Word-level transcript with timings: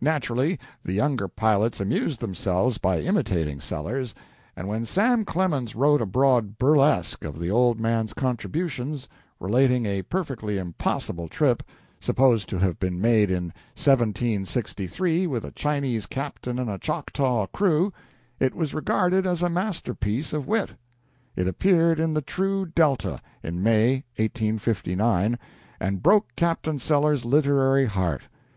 Naturally, 0.00 0.60
the 0.84 0.92
younger 0.92 1.26
pilots 1.26 1.80
amused 1.80 2.20
themselves 2.20 2.78
by 2.78 3.00
imitating 3.00 3.58
Sellers, 3.58 4.14
and 4.54 4.68
when 4.68 4.84
Sam 4.84 5.24
Clemens 5.24 5.74
wrote 5.74 6.00
abroad 6.00 6.56
burlesque 6.56 7.24
of 7.24 7.40
the 7.40 7.50
old 7.50 7.80
man's 7.80 8.14
contributions, 8.14 9.08
relating 9.40 9.84
a 9.84 10.02
perfectly 10.02 10.56
impossible 10.56 11.26
trip, 11.26 11.64
supposed 11.98 12.48
to 12.50 12.58
have 12.60 12.78
been 12.78 13.00
made 13.00 13.28
in 13.28 13.46
1763 13.74 15.26
with 15.26 15.44
a 15.44 15.50
Chinese 15.50 16.06
captain 16.06 16.60
and 16.60 16.70
a 16.70 16.78
Choctaw 16.78 17.48
crew, 17.48 17.92
it 18.38 18.54
was 18.54 18.72
regarded 18.72 19.26
as 19.26 19.42
a 19.42 19.48
masterpiece 19.48 20.32
of 20.32 20.46
wit. 20.46 20.70
It 21.34 21.48
appeared 21.48 21.98
in 21.98 22.14
the 22.14 22.22
"True 22.22 22.66
Delta" 22.66 23.20
in 23.42 23.64
May, 23.64 24.04
1859, 24.14 25.36
and 25.80 26.02
broke 26.04 26.26
Captain 26.36 26.78
Sellers's 26.78 27.24
literary 27.24 27.86
heart. 27.86 28.22